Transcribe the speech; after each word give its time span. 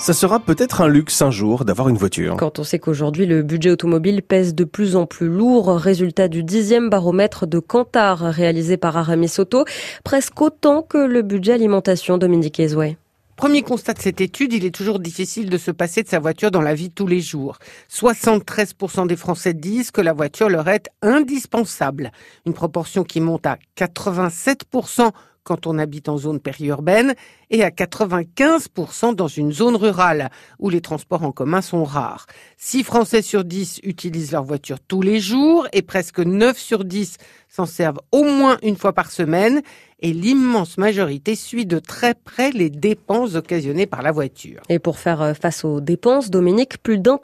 Ça 0.00 0.14
sera 0.14 0.40
peut-être 0.40 0.80
un 0.80 0.88
luxe 0.88 1.20
un 1.20 1.30
jour 1.30 1.66
d'avoir 1.66 1.90
une 1.90 1.98
voiture. 1.98 2.36
Quand 2.38 2.58
on 2.58 2.64
sait 2.64 2.78
qu'aujourd'hui 2.78 3.26
le 3.26 3.42
budget 3.42 3.70
automobile 3.70 4.22
pèse 4.22 4.54
de 4.54 4.64
plus 4.64 4.96
en 4.96 5.04
plus 5.04 5.28
lourd, 5.28 5.76
résultat 5.76 6.26
du 6.26 6.42
dixième 6.42 6.88
baromètre 6.88 7.46
de 7.46 7.58
Kantar 7.58 8.20
réalisé 8.20 8.78
par 8.78 8.96
Aramis 8.96 9.34
Auto, 9.36 9.66
presque 10.02 10.40
autant 10.40 10.80
que 10.80 10.96
le 10.96 11.20
budget 11.20 11.52
alimentation 11.52 12.16
Dominique 12.16 12.58
Ezoué. 12.60 12.96
Premier 13.36 13.60
constat 13.60 13.92
de 13.92 14.00
cette 14.00 14.22
étude, 14.22 14.54
il 14.54 14.64
est 14.64 14.74
toujours 14.74 15.00
difficile 15.00 15.50
de 15.50 15.58
se 15.58 15.70
passer 15.70 16.02
de 16.02 16.08
sa 16.08 16.18
voiture 16.18 16.50
dans 16.50 16.62
la 16.62 16.74
vie 16.74 16.88
de 16.88 16.94
tous 16.94 17.06
les 17.06 17.20
jours. 17.20 17.58
73% 17.90 19.06
des 19.06 19.16
Français 19.16 19.52
disent 19.52 19.90
que 19.90 20.00
la 20.00 20.14
voiture 20.14 20.48
leur 20.48 20.68
est 20.68 20.88
indispensable. 21.02 22.10
Une 22.46 22.54
proportion 22.54 23.04
qui 23.04 23.20
monte 23.20 23.46
à 23.46 23.58
87% 23.78 25.10
quand 25.44 25.66
on 25.66 25.78
habite 25.78 26.08
en 26.08 26.16
zone 26.16 26.40
périurbaine 26.40 27.14
et 27.50 27.64
à 27.64 27.70
95% 27.70 29.14
dans 29.14 29.28
une 29.28 29.52
zone 29.52 29.76
rurale 29.76 30.30
où 30.58 30.70
les 30.70 30.80
transports 30.80 31.24
en 31.24 31.32
commun 31.32 31.60
sont 31.60 31.84
rares. 31.84 32.26
6 32.58 32.84
Français 32.84 33.22
sur 33.22 33.44
10 33.44 33.80
utilisent 33.82 34.32
leur 34.32 34.44
voiture 34.44 34.78
tous 34.80 35.02
les 35.02 35.20
jours 35.20 35.66
et 35.72 35.82
presque 35.82 36.20
9 36.20 36.58
sur 36.58 36.84
10 36.84 37.16
s'en 37.48 37.66
servent 37.66 38.00
au 38.12 38.24
moins 38.24 38.58
une 38.62 38.76
fois 38.76 38.92
par 38.92 39.10
semaine 39.10 39.62
et 40.00 40.12
l'immense 40.12 40.78
majorité 40.78 41.34
suit 41.34 41.66
de 41.66 41.78
très 41.78 42.14
près 42.14 42.50
les 42.52 42.70
dépenses 42.70 43.34
occasionnées 43.34 43.86
par 43.86 44.02
la 44.02 44.12
voiture. 44.12 44.60
Et 44.68 44.78
pour 44.78 44.98
faire 44.98 45.20
euh, 45.20 45.34
face 45.34 45.64
aux 45.64 45.80
dépenses, 45.80 46.30
Dominique, 46.30 46.82
plus 46.82 46.98
d'un 46.98 47.18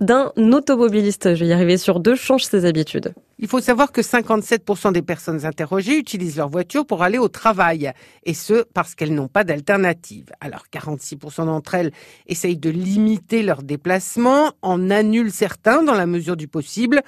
d'un 0.00 0.32
automobiliste, 0.36 1.34
je 1.34 1.44
vais 1.44 1.50
y 1.50 1.52
arriver 1.52 1.76
sur 1.76 2.00
deux, 2.00 2.14
change 2.14 2.44
ses 2.44 2.64
habitudes. 2.64 3.12
Il 3.38 3.48
faut 3.48 3.60
savoir 3.60 3.92
que 3.92 4.00
57% 4.00 4.92
des 4.92 5.02
personnes 5.02 5.44
interrogées 5.44 5.96
utilisent 5.96 6.36
leur 6.36 6.48
voiture 6.48 6.86
pour 6.86 7.02
aller 7.02 7.18
au 7.18 7.28
travail, 7.28 7.92
et 8.24 8.34
ce, 8.34 8.64
parce 8.74 8.94
qu'elles 8.94 9.14
n'ont 9.14 9.28
pas 9.28 9.44
d'alternative. 9.44 10.26
Alors 10.40 10.64
46% 10.72 11.46
d'entre 11.46 11.74
elles 11.74 11.92
essayent 12.26 12.56
de 12.56 12.70
limiter 12.70 13.42
leurs 13.42 13.62
déplacements, 13.62 14.52
en 14.62 14.90
annulent 14.90 15.32
certains 15.32 15.82
dans 15.82 15.94
la 15.94 16.06
mesure 16.06 16.36
du 16.36 16.48
possible, 16.48 17.02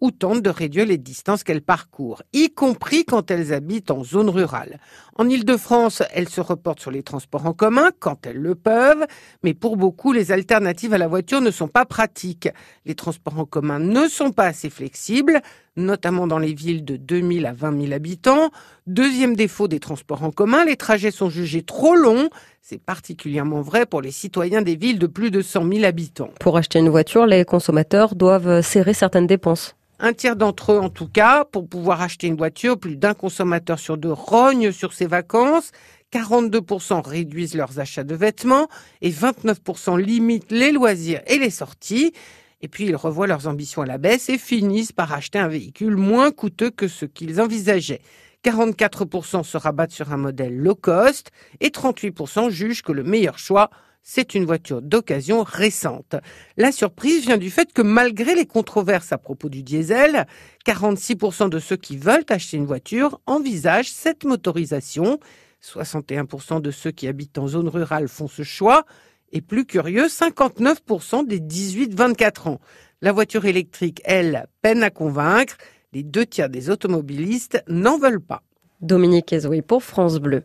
ou 0.00 0.10
tentent 0.10 0.42
de 0.42 0.50
réduire 0.50 0.86
les 0.86 0.98
distances 0.98 1.42
qu'elles 1.42 1.62
parcourent, 1.62 2.22
y 2.32 2.50
compris 2.50 3.04
quand 3.04 3.30
elles 3.30 3.52
habitent 3.52 3.90
en 3.90 4.04
zone 4.04 4.30
rurale. 4.30 4.78
En 5.16 5.28
Ile-de-France, 5.28 6.02
elles 6.12 6.28
se 6.28 6.40
reportent 6.40 6.80
sur 6.80 6.90
les 6.90 7.02
transports 7.02 7.46
en 7.46 7.52
commun 7.52 7.90
quand 7.98 8.26
elles 8.26 8.40
le 8.40 8.54
peuvent, 8.54 9.06
mais 9.42 9.54
pour 9.54 9.76
beaucoup, 9.76 10.12
les 10.12 10.30
alternatives 10.30 10.94
à 10.94 10.98
la 10.98 11.08
voiture 11.08 11.40
ne 11.40 11.50
sont 11.50 11.68
pas 11.68 11.84
pratiques. 11.84 12.48
Les 12.84 12.94
transports 12.94 13.38
en 13.38 13.44
commun 13.44 13.78
ne 13.80 14.08
sont 14.08 14.30
pas 14.30 14.46
assez 14.46 14.70
flexibles, 14.70 15.40
notamment 15.76 16.26
dans 16.26 16.38
les 16.38 16.54
villes 16.54 16.84
de 16.84 16.96
2000 16.96 17.46
à 17.46 17.52
20 17.52 17.80
000 17.82 17.92
habitants. 17.92 18.50
Deuxième 18.86 19.36
défaut 19.36 19.68
des 19.68 19.80
transports 19.80 20.22
en 20.22 20.30
commun, 20.30 20.64
les 20.64 20.76
trajets 20.76 21.10
sont 21.10 21.30
jugés 21.30 21.62
trop 21.62 21.94
longs. 21.94 22.28
C'est 22.70 22.82
particulièrement 22.82 23.62
vrai 23.62 23.86
pour 23.86 24.02
les 24.02 24.10
citoyens 24.10 24.60
des 24.60 24.76
villes 24.76 24.98
de 24.98 25.06
plus 25.06 25.30
de 25.30 25.40
100 25.40 25.72
000 25.72 25.84
habitants. 25.84 26.28
Pour 26.38 26.58
acheter 26.58 26.78
une 26.78 26.90
voiture, 26.90 27.24
les 27.24 27.46
consommateurs 27.46 28.14
doivent 28.14 28.60
serrer 28.60 28.92
certaines 28.92 29.26
dépenses. 29.26 29.74
Un 29.98 30.12
tiers 30.12 30.36
d'entre 30.36 30.72
eux, 30.72 30.78
en 30.78 30.90
tout 30.90 31.08
cas, 31.08 31.46
pour 31.46 31.66
pouvoir 31.66 32.02
acheter 32.02 32.26
une 32.26 32.36
voiture, 32.36 32.78
plus 32.78 32.96
d'un 32.96 33.14
consommateur 33.14 33.78
sur 33.78 33.96
deux 33.96 34.12
rogne 34.12 34.70
sur 34.70 34.92
ses 34.92 35.06
vacances. 35.06 35.70
42% 36.12 37.08
réduisent 37.08 37.54
leurs 37.54 37.80
achats 37.80 38.04
de 38.04 38.14
vêtements 38.14 38.68
et 39.00 39.10
29% 39.10 39.98
limitent 39.98 40.52
les 40.52 40.70
loisirs 40.70 41.22
et 41.26 41.38
les 41.38 41.48
sorties. 41.48 42.12
Et 42.60 42.68
puis 42.68 42.84
ils 42.84 42.96
revoient 42.96 43.26
leurs 43.26 43.48
ambitions 43.48 43.80
à 43.80 43.86
la 43.86 43.96
baisse 43.96 44.28
et 44.28 44.36
finissent 44.36 44.92
par 44.92 45.14
acheter 45.14 45.38
un 45.38 45.48
véhicule 45.48 45.96
moins 45.96 46.30
coûteux 46.32 46.70
que 46.70 46.86
ce 46.86 47.06
qu'ils 47.06 47.40
envisageaient. 47.40 48.02
44% 48.48 49.42
se 49.42 49.58
rabattent 49.58 49.90
sur 49.90 50.10
un 50.10 50.16
modèle 50.16 50.56
low 50.56 50.74
cost 50.74 51.30
et 51.60 51.68
38% 51.68 52.48
jugent 52.48 52.82
que 52.82 52.92
le 52.92 53.02
meilleur 53.02 53.38
choix, 53.38 53.68
c'est 54.02 54.34
une 54.34 54.46
voiture 54.46 54.80
d'occasion 54.80 55.42
récente. 55.42 56.16
La 56.56 56.72
surprise 56.72 57.26
vient 57.26 57.36
du 57.36 57.50
fait 57.50 57.74
que 57.74 57.82
malgré 57.82 58.34
les 58.34 58.46
controverses 58.46 59.12
à 59.12 59.18
propos 59.18 59.50
du 59.50 59.62
diesel, 59.62 60.26
46% 60.64 61.50
de 61.50 61.58
ceux 61.58 61.76
qui 61.76 61.98
veulent 61.98 62.24
acheter 62.30 62.56
une 62.56 62.64
voiture 62.64 63.20
envisagent 63.26 63.90
cette 63.90 64.24
motorisation. 64.24 65.18
61% 65.62 66.62
de 66.62 66.70
ceux 66.70 66.90
qui 66.90 67.06
habitent 67.06 67.36
en 67.36 67.48
zone 67.48 67.68
rurale 67.68 68.08
font 68.08 68.28
ce 68.28 68.44
choix. 68.44 68.86
Et 69.30 69.42
plus 69.42 69.66
curieux, 69.66 70.06
59% 70.06 71.26
des 71.26 71.40
18-24 71.40 72.48
ans. 72.48 72.60
La 73.02 73.12
voiture 73.12 73.44
électrique, 73.44 74.00
elle, 74.04 74.46
peine 74.62 74.82
à 74.82 74.88
convaincre. 74.88 75.58
Les 75.94 76.02
deux 76.02 76.26
tiers 76.26 76.50
des 76.50 76.68
automobilistes 76.68 77.64
n'en 77.66 77.98
veulent 77.98 78.20
pas. 78.20 78.42
Dominique 78.82 79.32
Ezoui 79.32 79.62
pour 79.62 79.82
France 79.82 80.18
Bleu. 80.18 80.42